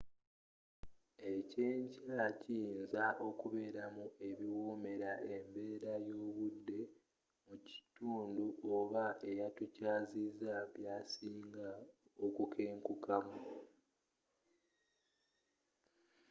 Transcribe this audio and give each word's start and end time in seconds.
ekyenkya 1.33 2.25
kiyinza 2.41 3.05
okubeeramu 3.27 4.05
ebiwoomera 4.29 5.11
embeera 5.35 5.93
y'obudde 6.07 6.79
mu 7.45 7.55
kitundu 7.67 8.45
oba 8.77 9.05
eyatukyazizza 9.29 10.55
byasinga 10.75 11.69
okukenkukamu 12.25 13.39